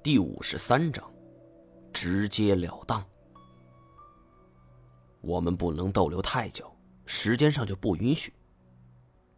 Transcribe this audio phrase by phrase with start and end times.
[0.00, 1.04] 第五十三章，
[1.92, 3.04] 直截了当。
[5.20, 6.72] 我们不能逗留太久，
[7.04, 8.32] 时间上就不允许。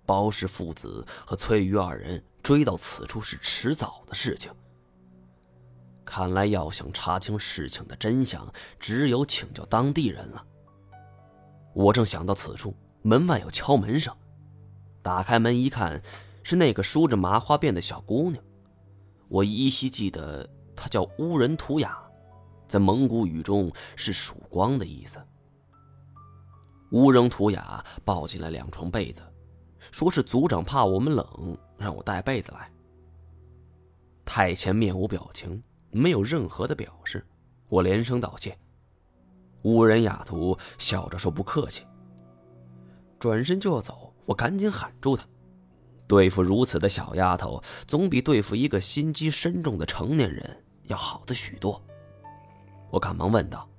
[0.05, 4.53] 包氏父子和崔玉二人追到此处是迟早的事情。
[6.05, 8.47] 看来要想查清事情的真相，
[8.79, 10.47] 只有请教当地人了。
[11.73, 14.15] 我正想到此处，门外有敲门声。
[15.01, 16.03] 打开门一看，
[16.43, 18.45] 是那个梳着麻花辫的小姑娘。
[19.31, 21.97] 我依稀记得他叫乌人图雅，
[22.67, 25.19] 在蒙古语中是曙光的意思。
[26.91, 29.23] 乌人图雅抱进来两床被子，
[29.93, 32.69] 说是族长怕我们冷，让我带被子来。
[34.25, 37.25] 太前面无表情，没有任何的表示，
[37.69, 38.59] 我连声道谢。
[39.63, 41.87] 乌人雅图笑着说：“不客气。”
[43.21, 45.25] 转身就要走，我赶紧喊住他。
[46.11, 51.81] 对付如此的小丫头，总比对付一个心机深重的成年人要好的许多。
[52.91, 53.71] 我赶忙问道：“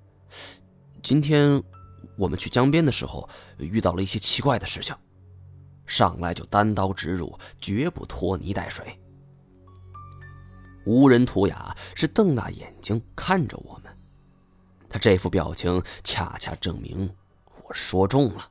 [1.04, 1.62] 今天
[2.18, 4.96] 我们去江边的时候，遇到了一些奇怪的事情，
[5.86, 8.98] 上来就单刀直入，绝不拖泥带水。”
[10.88, 13.94] 无人图雅是瞪大眼睛看着我们，
[14.88, 17.14] 他这副表情恰恰证明
[17.62, 18.50] 我说中了，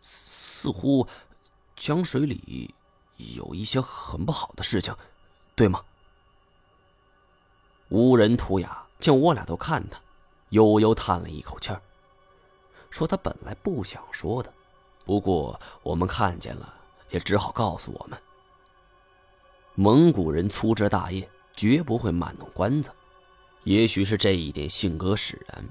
[0.00, 1.04] 似乎。
[1.86, 2.74] 江水里
[3.16, 4.92] 有一些很不好的事情，
[5.54, 5.84] 对吗？
[7.90, 10.00] 无人图雅见我俩都看他，
[10.48, 11.80] 悠悠叹了一口气儿，
[12.90, 14.52] 说：“他本来不想说的，
[15.04, 16.74] 不过我们看见了，
[17.10, 18.18] 也只好告诉我们。
[19.76, 22.90] 蒙古人粗枝大叶，绝不会卖弄关子。
[23.62, 25.64] 也许是这一点性格使然，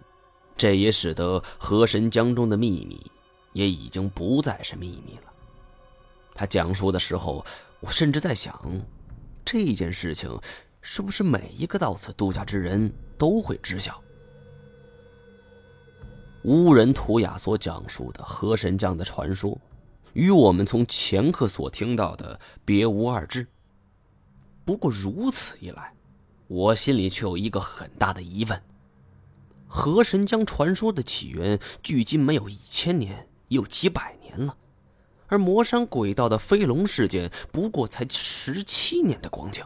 [0.55, 3.11] 这也使得河神江中的秘密
[3.51, 5.23] 也已经不再是秘密了。”
[6.35, 7.43] 他讲述的时候，
[7.79, 8.61] 我甚至在想，
[9.45, 10.37] 这件事情
[10.81, 13.99] 是不是每一个到此度假之人都会知晓？
[16.43, 19.57] 乌人图雅所讲述的河神将的传说，
[20.13, 23.47] 与我们从前客所听到的别无二致。
[24.65, 25.93] 不过如此一来，
[26.47, 28.61] 我心里却有一个很大的疑问：
[29.67, 34.55] 河神将传说的起源，距今没有一千年，也有几百年了。
[35.27, 39.63] 而魔山鬼道的飞龙事件不过才十七年的光景。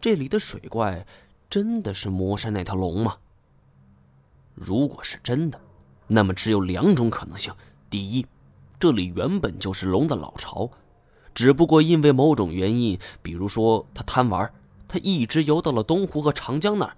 [0.00, 1.06] 这里的水怪
[1.48, 3.16] 真的是魔山那条龙吗？
[4.54, 5.60] 如果是真的，
[6.06, 7.54] 那么只有两种可能性：
[7.88, 8.26] 第一，
[8.78, 10.70] 这里原本就是龙的老巢，
[11.34, 14.52] 只不过因为某种原因，比如说他贪玩，
[14.86, 16.96] 他一直游到了东湖和长江那儿，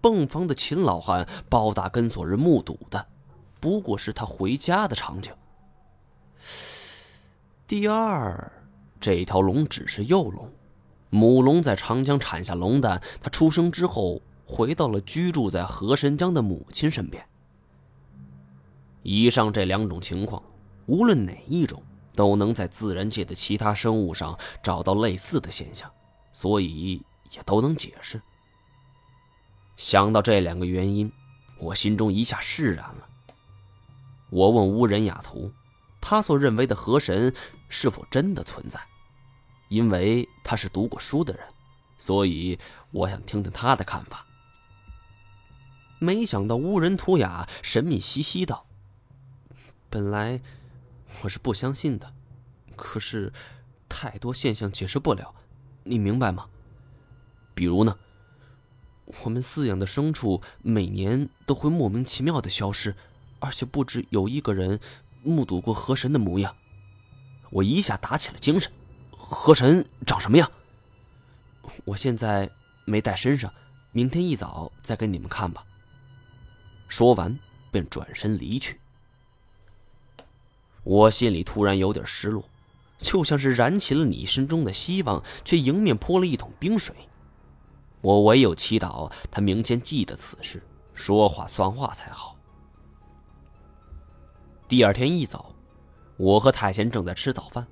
[0.00, 3.06] 泵房的秦老汉包大根所人目睹的，
[3.58, 5.32] 不过是他回家的场景。
[7.66, 8.52] 第二，
[9.00, 10.52] 这条龙只是幼龙，
[11.08, 17.26] 母龙在长江产下龙蛋，它出生之后回到了居住在河神江的母亲身边。
[19.02, 20.42] 以上这两种情况，
[20.84, 21.82] 无论哪一种，
[22.14, 25.90] 都能在自然界的其他生物上找到类似的现象，
[26.32, 28.20] 所以也都能解释。
[29.78, 31.10] 想到这两个原因，
[31.58, 33.08] 我心中一下释然了。
[34.28, 35.50] 我问乌人雅图。
[36.06, 37.34] 他所认为的河神
[37.70, 38.78] 是否真的存在？
[39.70, 41.42] 因为他是读过书的人，
[41.96, 42.58] 所以
[42.90, 44.26] 我想听听他的看法。
[45.98, 48.66] 没想到乌人图雅神秘兮兮道
[49.88, 50.42] ：“本来
[51.22, 52.12] 我是不相信的，
[52.76, 53.32] 可是
[53.88, 55.34] 太多现象解释不了，
[55.84, 56.44] 你明白吗？
[57.54, 57.96] 比如呢，
[59.24, 62.94] 我们饲养的牲畜每年都会莫名其妙的消失，
[63.38, 64.78] 而且不止有一个人。”
[65.24, 66.54] 目睹过河神的模样，
[67.50, 68.70] 我一下打起了精神。
[69.10, 70.50] 河神长什么样？
[71.84, 72.50] 我现在
[72.84, 73.52] 没带身上，
[73.90, 75.64] 明天一早再给你们看吧。
[76.88, 77.38] 说完，
[77.70, 78.78] 便转身离去。
[80.82, 82.44] 我心里突然有点失落，
[82.98, 86.94] 就像是燃起了你心中的希望，却迎面泼了一桶冰水。
[88.02, 90.62] 我唯有祈祷他明天记得此事，
[90.92, 92.33] 说话算话才好。
[94.66, 95.54] 第二天一早，
[96.16, 97.66] 我和太贤正在吃早饭，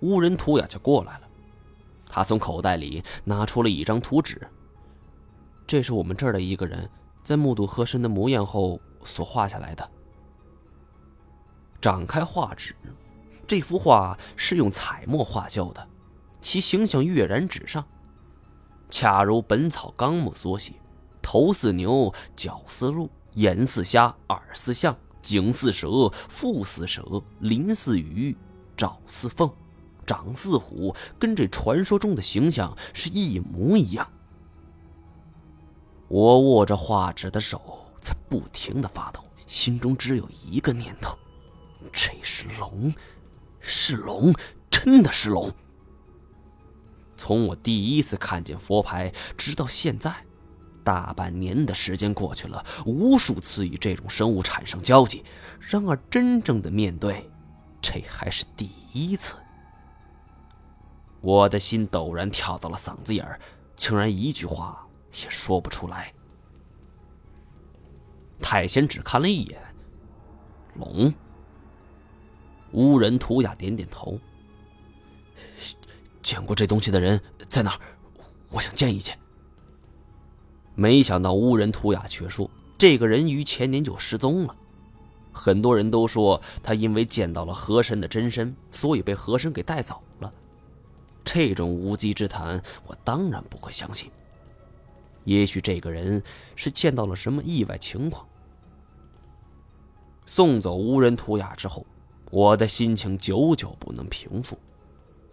[0.00, 1.28] 乌人图雅就过来了。
[2.08, 4.40] 他从口袋里拿出了一张图纸，
[5.66, 6.88] 这是我们这儿的一个人
[7.20, 9.90] 在目睹河神的模样后所画下来的。
[11.80, 12.76] 展开画纸，
[13.44, 15.84] 这幅画是用彩墨画就的，
[16.40, 17.84] 其形象跃然纸上，
[18.88, 20.74] 恰如《本草纲目》所写：
[21.20, 24.96] 头似牛，脚似鹿，眼似虾，耳似象。
[25.26, 28.36] 颈似蛇，腹似蛇，鳞似鱼，
[28.76, 29.52] 爪似凤，
[30.06, 34.08] 掌似虎，跟这传说中的形象是一模一样。
[36.06, 37.60] 我握着画纸的手
[38.00, 41.18] 在不停的发抖，心中只有一个念头：
[41.92, 42.94] 这是龙，
[43.58, 44.32] 是龙，
[44.70, 45.52] 真的是龙。
[47.16, 50.25] 从我第一次看见佛牌，直到现在，
[50.86, 55.24] 大半年的时间过去了，无数次与这种生物产生交集，
[55.58, 57.28] 然而真正的面对，
[57.82, 59.34] 这还是第一次。
[61.20, 63.40] 我的心陡然跳到了嗓子眼儿，
[63.74, 64.86] 竟然一句话
[65.24, 66.14] 也说不出来。
[68.40, 69.60] 太贤只看了一眼，
[70.76, 71.12] 龙。
[72.70, 74.20] 乌人图雅点点头。
[76.22, 77.80] 见过这东西的人在哪儿？
[78.52, 79.18] 我想见一见。
[80.76, 84.54] 没想到乌人图雅却说，这个人于前年就失踪了。
[85.32, 90.32] 很多人都说他因为见到了河神的真身，所以被河神给带走了。
[91.24, 94.10] 这种无稽之谈，我当然不会相信。
[95.24, 96.22] 也许这个人
[96.54, 98.24] 是见到了什么意外情况。
[100.24, 101.84] 送走乌人图雅之后，
[102.30, 104.58] 我的心情久久不能平复。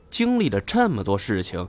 [0.09, 1.67] 经历了这么多事情，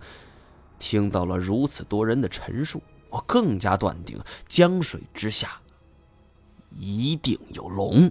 [0.79, 2.83] 听到了如此多人的陈述，
[3.15, 5.61] 我更加断定江水之下
[6.71, 8.11] 一定有龙。